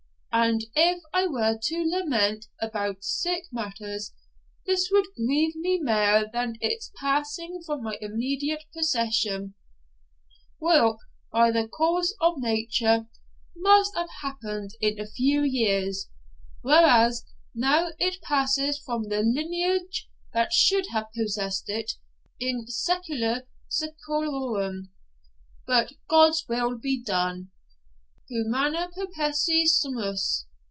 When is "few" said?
15.05-15.41